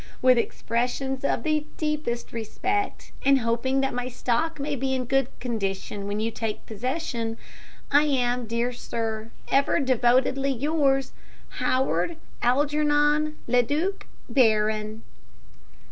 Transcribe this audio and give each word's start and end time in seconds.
With 0.19 0.39
expressions 0.39 1.23
of 1.23 1.43
the 1.43 1.67
deepest 1.77 2.33
respect, 2.33 3.11
and 3.23 3.41
hoping 3.41 3.81
that 3.81 3.93
my 3.93 4.07
stock 4.09 4.59
may 4.59 4.75
be 4.75 4.95
in 4.95 5.05
good 5.05 5.27
condition 5.39 6.07
when 6.07 6.19
you 6.19 6.31
take 6.31 6.65
possession, 6.65 7.37
I 7.91 8.05
am, 8.05 8.47
dear 8.47 8.73
sir, 8.73 9.29
ever 9.51 9.79
devotedly 9.79 10.49
yours, 10.53 11.13
HOWARD 11.59 12.17
ALGERNON 12.41 13.35
LEDUC 13.47 14.07
BARRON. 14.27 15.03